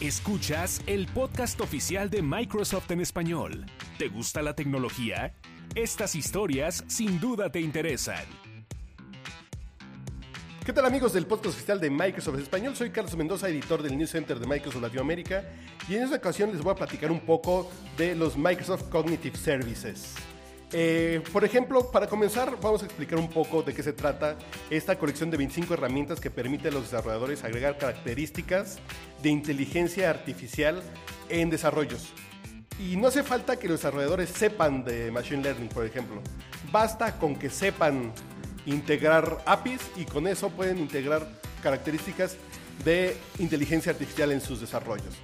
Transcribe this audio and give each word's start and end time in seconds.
Escuchas 0.00 0.82
el 0.86 1.06
podcast 1.06 1.58
oficial 1.62 2.10
de 2.10 2.20
Microsoft 2.20 2.90
en 2.90 3.00
español. 3.00 3.64
¿Te 3.96 4.08
gusta 4.08 4.42
la 4.42 4.54
tecnología? 4.54 5.34
Estas 5.74 6.14
historias 6.14 6.84
sin 6.86 7.18
duda 7.18 7.50
te 7.50 7.60
interesan. 7.60 8.22
¿Qué 10.66 10.74
tal 10.74 10.84
amigos 10.84 11.14
del 11.14 11.24
podcast 11.24 11.54
oficial 11.54 11.80
de 11.80 11.88
Microsoft 11.88 12.34
en 12.34 12.42
español? 12.42 12.76
Soy 12.76 12.90
Carlos 12.90 13.16
Mendoza, 13.16 13.48
editor 13.48 13.82
del 13.82 13.96
News 13.96 14.10
Center 14.10 14.38
de 14.38 14.46
Microsoft 14.46 14.82
Latinoamérica 14.82 15.44
y 15.88 15.94
en 15.94 16.02
esta 16.02 16.16
ocasión 16.16 16.52
les 16.52 16.60
voy 16.60 16.72
a 16.72 16.76
platicar 16.76 17.10
un 17.10 17.20
poco 17.20 17.70
de 17.96 18.14
los 18.14 18.36
Microsoft 18.36 18.90
Cognitive 18.90 19.38
Services. 19.38 20.14
Eh, 20.72 21.22
por 21.32 21.44
ejemplo, 21.44 21.90
para 21.92 22.08
comenzar, 22.08 22.58
vamos 22.60 22.82
a 22.82 22.86
explicar 22.86 23.18
un 23.18 23.28
poco 23.28 23.62
de 23.62 23.72
qué 23.72 23.82
se 23.82 23.92
trata 23.92 24.36
esta 24.68 24.98
colección 24.98 25.30
de 25.30 25.36
25 25.36 25.74
herramientas 25.74 26.20
que 26.20 26.30
permite 26.30 26.68
a 26.68 26.70
los 26.72 26.84
desarrolladores 26.84 27.44
agregar 27.44 27.78
características 27.78 28.78
de 29.22 29.28
inteligencia 29.28 30.10
artificial 30.10 30.82
en 31.28 31.50
desarrollos. 31.50 32.12
Y 32.78 32.96
no 32.96 33.08
hace 33.08 33.22
falta 33.22 33.56
que 33.56 33.68
los 33.68 33.78
desarrolladores 33.78 34.28
sepan 34.28 34.84
de 34.84 35.10
Machine 35.10 35.42
Learning, 35.42 35.68
por 35.68 35.86
ejemplo. 35.86 36.20
Basta 36.72 37.18
con 37.18 37.36
que 37.36 37.48
sepan 37.48 38.12
integrar 38.66 39.38
APIs 39.46 39.80
y 39.96 40.04
con 40.04 40.26
eso 40.26 40.50
pueden 40.50 40.78
integrar 40.78 41.26
características 41.62 42.36
de 42.84 43.16
inteligencia 43.38 43.92
artificial 43.92 44.32
en 44.32 44.40
sus 44.40 44.60
desarrollos. 44.60 45.14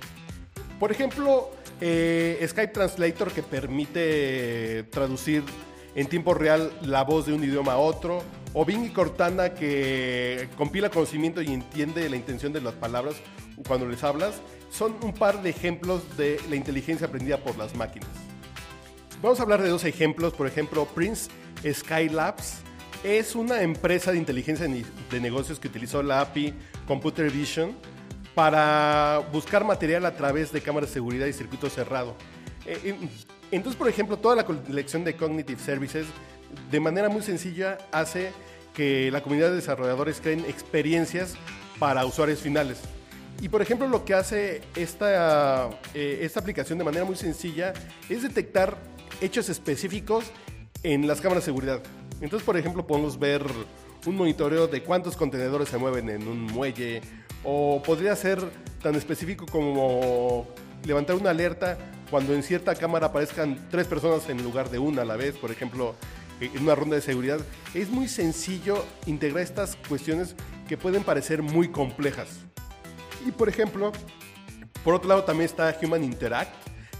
Por 0.78 0.90
ejemplo, 0.90 1.50
eh, 1.84 2.46
Skype 2.48 2.72
Translator 2.72 3.32
que 3.32 3.42
permite 3.42 4.84
traducir 4.84 5.42
en 5.96 6.06
tiempo 6.06 6.32
real 6.32 6.72
la 6.80 7.02
voz 7.02 7.26
de 7.26 7.32
un 7.32 7.42
idioma 7.42 7.72
a 7.72 7.78
otro, 7.78 8.22
o 8.52 8.64
Bing 8.64 8.84
y 8.84 8.90
Cortana 8.90 9.52
que 9.54 10.48
compila 10.56 10.90
conocimiento 10.90 11.42
y 11.42 11.48
entiende 11.48 12.08
la 12.08 12.14
intención 12.14 12.52
de 12.52 12.60
las 12.60 12.74
palabras 12.74 13.16
cuando 13.66 13.86
les 13.86 14.04
hablas, 14.04 14.40
son 14.70 14.94
un 15.02 15.12
par 15.12 15.42
de 15.42 15.50
ejemplos 15.50 16.16
de 16.16 16.40
la 16.48 16.54
inteligencia 16.54 17.08
aprendida 17.08 17.38
por 17.38 17.58
las 17.58 17.74
máquinas. 17.74 18.10
Vamos 19.20 19.40
a 19.40 19.42
hablar 19.42 19.60
de 19.60 19.68
dos 19.68 19.84
ejemplos, 19.84 20.34
por 20.34 20.46
ejemplo, 20.46 20.86
Prince 20.94 21.30
Skylabs 21.68 22.58
es 23.02 23.34
una 23.34 23.62
empresa 23.62 24.12
de 24.12 24.18
inteligencia 24.18 24.68
de 24.68 25.20
negocios 25.20 25.58
que 25.58 25.66
utilizó 25.66 26.00
la 26.04 26.20
API 26.20 26.54
Computer 26.86 27.28
Vision 27.28 27.74
para 28.34 29.22
buscar 29.32 29.64
material 29.64 30.06
a 30.06 30.14
través 30.16 30.52
de 30.52 30.60
cámaras 30.60 30.90
de 30.90 30.94
seguridad 30.94 31.26
y 31.26 31.32
circuito 31.32 31.68
cerrado. 31.68 32.14
Eh, 32.66 32.96
entonces, 33.50 33.78
por 33.78 33.88
ejemplo, 33.88 34.18
toda 34.18 34.36
la 34.36 34.44
colección 34.44 35.04
de 35.04 35.16
Cognitive 35.16 35.60
Services 35.60 36.06
de 36.70 36.80
manera 36.80 37.08
muy 37.08 37.22
sencilla 37.22 37.78
hace 37.92 38.32
que 38.74 39.10
la 39.10 39.22
comunidad 39.22 39.50
de 39.50 39.56
desarrolladores 39.56 40.20
creen 40.20 40.40
experiencias 40.40 41.34
para 41.78 42.04
usuarios 42.06 42.40
finales. 42.40 42.80
Y 43.40 43.48
por 43.48 43.60
ejemplo, 43.60 43.88
lo 43.88 44.04
que 44.04 44.14
hace 44.14 44.62
esta, 44.76 45.68
eh, 45.94 46.20
esta 46.22 46.40
aplicación 46.40 46.78
de 46.78 46.84
manera 46.84 47.04
muy 47.04 47.16
sencilla 47.16 47.72
es 48.08 48.22
detectar 48.22 48.76
hechos 49.20 49.48
específicos 49.48 50.26
en 50.82 51.06
las 51.06 51.20
cámaras 51.20 51.44
de 51.44 51.46
seguridad. 51.46 51.82
Entonces, 52.20 52.46
por 52.46 52.56
ejemplo, 52.56 52.86
podemos 52.86 53.18
ver 53.18 53.44
un 54.06 54.16
monitoreo 54.16 54.66
de 54.66 54.82
cuántos 54.82 55.16
contenedores 55.16 55.68
se 55.68 55.78
mueven 55.78 56.08
en 56.08 56.26
un 56.26 56.42
muelle 56.44 57.00
o 57.44 57.82
podría 57.84 58.14
ser 58.16 58.40
tan 58.82 58.94
específico 58.94 59.46
como 59.46 60.46
levantar 60.84 61.16
una 61.16 61.30
alerta 61.30 61.78
cuando 62.10 62.34
en 62.34 62.42
cierta 62.42 62.74
cámara 62.74 63.06
aparezcan 63.06 63.68
tres 63.70 63.86
personas 63.86 64.28
en 64.28 64.42
lugar 64.42 64.70
de 64.70 64.78
una 64.78 65.02
a 65.02 65.04
la 65.04 65.16
vez, 65.16 65.36
por 65.36 65.50
ejemplo, 65.50 65.94
en 66.40 66.62
una 66.62 66.74
ronda 66.74 66.96
de 66.96 67.02
seguridad. 67.02 67.40
Es 67.74 67.88
muy 67.88 68.08
sencillo 68.08 68.84
integrar 69.06 69.42
estas 69.42 69.76
cuestiones 69.88 70.34
que 70.68 70.76
pueden 70.76 71.04
parecer 71.04 71.42
muy 71.42 71.68
complejas. 71.68 72.40
Y 73.26 73.30
por 73.30 73.48
ejemplo, 73.48 73.92
por 74.84 74.94
otro 74.94 75.08
lado 75.08 75.24
también 75.24 75.46
está 75.46 75.74
Human 75.82 76.04
Interact, 76.04 76.52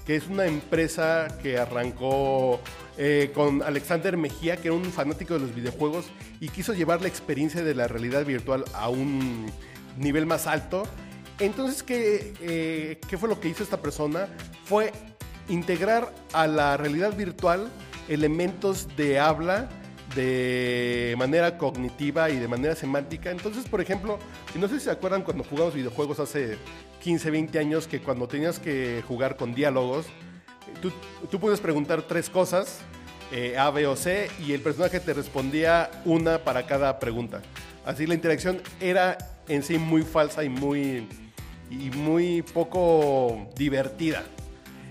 que 0.06 0.17
es 0.17 0.27
una 0.28 0.47
empresa 0.47 1.28
que 1.42 1.58
arrancó 1.58 2.61
eh, 2.98 3.31
con 3.34 3.62
Alexander 3.62 4.17
Mejía, 4.17 4.56
que 4.56 4.69
era 4.69 4.77
un 4.77 4.84
fanático 4.84 5.35
de 5.35 5.40
los 5.40 5.55
videojuegos 5.55 6.07
y 6.40 6.48
quiso 6.48 6.74
llevar 6.74 7.01
la 7.01 7.08
experiencia 7.08 7.63
de 7.63 7.74
la 7.74 7.89
realidad 7.89 8.24
virtual 8.24 8.64
a 8.74 8.89
un 8.89 9.46
nivel 9.96 10.27
más 10.27 10.46
alto. 10.46 10.85
Entonces, 11.39 11.83
¿qué, 11.83 12.35
eh, 12.41 13.01
¿qué 13.08 13.18
fue 13.18 13.29
lo 13.29 13.41
que 13.41 13.48
hizo 13.48 13.62
esta 13.62 13.80
persona? 13.80 14.29
Fue 14.64 14.92
integrar 15.48 16.12
a 16.33 16.46
la 16.46 16.77
realidad 16.77 17.17
virtual 17.17 17.68
elementos 18.08 18.89
de 18.96 19.18
habla 19.18 19.68
de 20.14 21.14
manera 21.18 21.58
cognitiva 21.58 22.30
y 22.30 22.39
de 22.39 22.48
manera 22.48 22.74
semántica. 22.74 23.30
Entonces, 23.30 23.68
por 23.68 23.80
ejemplo, 23.80 24.18
no 24.55 24.68
sé 24.68 24.78
si 24.78 24.84
se 24.84 24.90
acuerdan 24.90 25.23
cuando 25.23 25.45
jugamos 25.45 25.74
videojuegos 25.74 26.20
hace 26.20 26.58
15, 27.02 27.30
20 27.30 27.58
años, 27.58 27.86
que 27.86 28.00
cuando 28.00 28.28
tenías 28.28 28.58
que 28.58 29.02
jugar 29.06 29.36
con 29.36 29.55
diálogos, 29.55 30.06
tú, 30.80 30.92
tú 31.30 31.40
puedes 31.40 31.61
preguntar 31.61 32.02
tres 32.02 32.30
cosas, 32.30 32.80
eh, 33.33 33.56
A, 33.58 33.70
B 33.70 33.86
o 33.86 33.96
C, 33.96 34.30
y 34.45 34.52
el 34.52 34.61
personaje 34.61 35.00
te 35.00 35.14
respondía 35.14 35.90
una 36.05 36.39
para 36.39 36.67
cada 36.67 36.98
pregunta. 36.98 37.40
Así 37.84 38.06
la 38.06 38.14
interacción 38.14 38.61
era 38.80 39.18
en 39.48 39.62
sí 39.62 39.79
muy 39.79 40.02
falsa 40.02 40.44
y 40.44 40.48
muy, 40.48 41.08
y 41.70 41.90
muy 41.90 42.42
poco 42.42 43.48
divertida. 43.56 44.24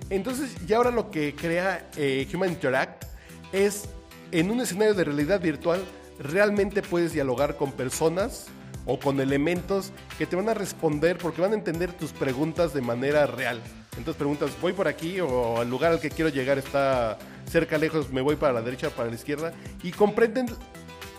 Entonces, 0.10 0.56
ya 0.68 0.78
ahora 0.78 0.92
lo 0.92 1.10
que 1.10 1.34
crea 1.36 1.88
eh, 1.96 2.28
Human 2.34 2.50
Interact 2.50 3.06
es 3.54 3.88
en 4.32 4.52
un 4.52 4.62
escenario 4.62 4.94
de 4.94 5.04
realidad 5.04 5.42
virtual, 5.42 5.82
realmente 6.20 6.82
puedes 6.82 7.14
dialogar 7.14 7.58
con 7.58 7.72
personas 7.72 8.48
o 8.86 9.00
con 9.00 9.20
elementos 9.20 9.92
que 10.18 10.26
te 10.26 10.36
van 10.36 10.50
a 10.50 10.54
responder 10.54 11.18
porque 11.18 11.42
van 11.42 11.52
a 11.52 11.56
entender 11.56 11.94
tus 11.94 12.12
preguntas 12.12 12.74
de 12.74 12.82
manera 12.82 13.28
real. 13.28 13.62
Entonces 13.98 14.16
preguntas, 14.16 14.52
voy 14.62 14.74
por 14.74 14.88
aquí 14.88 15.20
o 15.20 15.60
al 15.60 15.70
lugar 15.70 15.92
al 15.92 16.00
que 16.00 16.10
quiero 16.10 16.30
llegar 16.30 16.58
está 16.58 17.18
cerca, 17.50 17.78
lejos, 17.78 18.12
me 18.12 18.22
voy 18.22 18.36
para 18.36 18.54
la 18.54 18.62
derecha, 18.62 18.90
para 18.90 19.10
la 19.10 19.16
izquierda 19.16 19.54
y 19.84 19.92
comprenden 19.92 20.48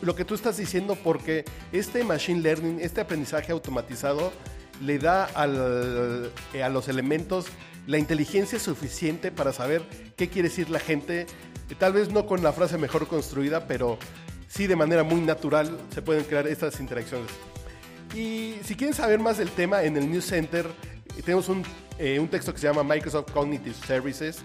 lo 0.00 0.16
que 0.16 0.24
tú 0.24 0.34
estás 0.34 0.56
diciendo 0.56 0.96
porque 0.96 1.44
este 1.70 2.02
machine 2.02 2.40
learning, 2.40 2.78
este 2.80 3.00
aprendizaje 3.00 3.52
automatizado, 3.52 4.32
le 4.80 4.98
da 4.98 5.28
eh, 6.54 6.62
a 6.62 6.68
los 6.68 6.88
elementos 6.88 7.46
la 7.86 7.98
inteligencia 7.98 8.58
suficiente 8.58 9.30
para 9.30 9.52
saber 9.52 9.82
qué 10.16 10.28
quiere 10.28 10.48
decir 10.48 10.70
la 10.70 10.80
gente, 10.80 11.26
tal 11.74 11.92
vez 11.92 12.10
no 12.10 12.26
con 12.26 12.42
la 12.42 12.52
frase 12.52 12.78
mejor 12.78 13.06
construida, 13.06 13.66
pero 13.66 13.98
sí 14.48 14.66
de 14.66 14.76
manera 14.76 15.02
muy 15.02 15.20
natural 15.20 15.78
se 15.92 16.02
pueden 16.02 16.24
crear 16.24 16.46
estas 16.46 16.80
interacciones. 16.80 17.30
Y 18.14 18.56
si 18.64 18.74
quieren 18.74 18.94
saber 18.94 19.18
más 19.18 19.38
del 19.38 19.50
tema, 19.50 19.82
en 19.82 19.96
el 19.96 20.10
News 20.10 20.26
Center 20.26 20.66
tenemos 21.24 21.48
un, 21.48 21.62
eh, 21.98 22.18
un 22.18 22.28
texto 22.28 22.52
que 22.52 22.58
se 22.58 22.66
llama 22.66 22.82
Microsoft 22.82 23.30
Cognitive 23.32 23.74
Services, 23.86 24.38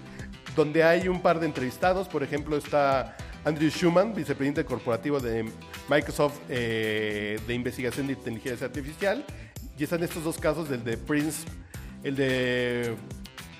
donde 0.56 0.84
hay 0.84 1.08
un 1.08 1.22
par 1.22 1.40
de 1.40 1.46
entrevistados, 1.46 2.08
por 2.08 2.24
ejemplo 2.24 2.58
está 2.58 3.16
Andrew 3.48 3.70
Schumann, 3.70 4.14
vicepresidente 4.14 4.66
corporativo 4.66 5.20
de 5.20 5.50
Microsoft 5.90 6.38
eh, 6.50 7.40
de 7.48 7.54
Investigación 7.54 8.08
de 8.08 8.14
Inteligencia 8.14 8.68
Artificial. 8.68 9.24
Y 9.78 9.84
están 9.84 10.04
estos 10.04 10.24
dos 10.24 10.38
casos, 10.38 10.70
el 10.72 10.84
de 10.84 10.98
Prince, 10.98 11.48
el 12.04 12.16
de 12.16 12.96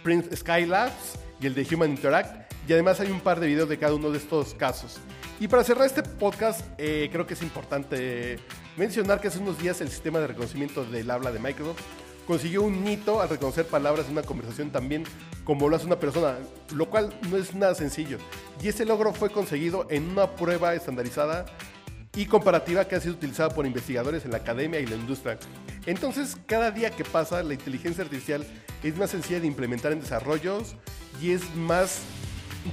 Prince 0.04 0.36
Skylabs 0.36 1.20
y 1.40 1.48
el 1.48 1.54
de 1.54 1.68
Human 1.74 1.92
Interact. 1.92 2.47
Y 2.68 2.74
además 2.74 3.00
hay 3.00 3.12
un 3.12 3.22
par 3.22 3.40
de 3.40 3.48
videos 3.48 3.70
de 3.70 3.78
cada 3.78 3.94
uno 3.94 4.12
de 4.12 4.18
estos 4.18 4.54
casos. 4.54 4.98
Y 5.40 5.48
para 5.48 5.64
cerrar 5.64 5.86
este 5.86 6.04
podcast, 6.04 6.62
eh, 6.78 7.10
creo 7.12 7.26
que 7.26 7.34
es 7.34 7.42
importante 7.42 8.40
mencionar 8.76 9.22
que 9.22 9.30
hace 9.30 9.40
unos 9.40 9.58
días 9.58 9.80
el 9.82 9.90
sistema 9.90 10.20
de 10.20 10.28
reconocimiento 10.28 10.84
del 10.84 11.10
habla 11.10 11.32
de 11.32 11.40
Microsoft 11.40 11.82
consiguió 12.28 12.64
un 12.64 12.86
hito 12.86 13.22
al 13.22 13.30
reconocer 13.30 13.66
palabras 13.66 14.08
en 14.08 14.12
una 14.12 14.22
conversación 14.22 14.70
también 14.70 15.06
como 15.46 15.70
lo 15.70 15.78
hace 15.78 15.86
una 15.86 15.98
persona, 15.98 16.36
lo 16.76 16.90
cual 16.90 17.18
no 17.30 17.38
es 17.38 17.56
nada 17.56 17.74
sencillo. 17.74 18.18
Y 18.62 18.68
ese 18.68 18.84
logro 18.84 19.14
fue 19.14 19.30
conseguido 19.30 19.88
en 19.90 20.10
una 20.10 20.36
prueba 20.36 20.76
estandarizada 20.76 21.46
y 22.14 22.26
comparativa 22.26 22.86
que 22.86 22.96
ha 22.96 23.00
sido 23.00 23.14
utilizada 23.14 23.50
por 23.50 23.66
investigadores 23.66 24.26
en 24.26 24.32
la 24.32 24.38
academia 24.38 24.82
y 24.82 24.88
la 24.88 24.96
industria. 24.98 25.40
Entonces, 25.86 26.36
cada 26.48 26.72
día 26.72 26.90
que 26.90 27.06
pasa, 27.06 27.42
la 27.44 27.54
inteligencia 27.54 28.04
artificial 28.04 28.46
es 28.84 28.98
más 28.98 29.12
sencilla 29.12 29.40
de 29.40 29.48
implementar 29.48 29.94
en 29.94 30.02
desarrollos 30.02 30.76
y 31.22 31.32
es 31.32 31.56
más 31.56 32.02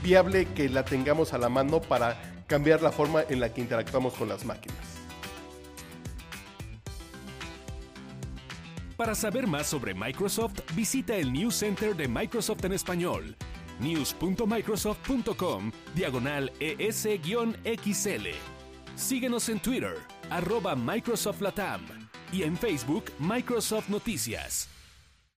viable 0.02 0.46
que 0.54 0.68
la 0.68 0.84
tengamos 0.84 1.32
a 1.32 1.38
la 1.38 1.48
mano 1.48 1.80
para 1.80 2.44
cambiar 2.46 2.82
la 2.82 2.92
forma 2.92 3.22
en 3.28 3.40
la 3.40 3.52
que 3.52 3.60
interactuamos 3.60 4.14
con 4.14 4.28
las 4.28 4.44
máquinas. 4.44 4.78
Para 8.96 9.14
saber 9.14 9.46
más 9.48 9.66
sobre 9.66 9.92
Microsoft, 9.92 10.60
visita 10.74 11.16
el 11.16 11.32
News 11.32 11.56
Center 11.56 11.96
de 11.96 12.06
Microsoft 12.06 12.64
en 12.64 12.74
español, 12.74 13.36
news.microsoft.com, 13.80 15.72
diagonal 15.94 16.52
ES-XL. 16.60 18.28
Síguenos 18.94 19.48
en 19.48 19.58
Twitter, 19.58 19.96
arroba 20.30 20.76
Microsoft 20.76 21.40
Latam, 21.40 21.84
y 22.30 22.44
en 22.44 22.56
Facebook, 22.56 23.06
Microsoft 23.18 23.88
Noticias. 23.88 24.73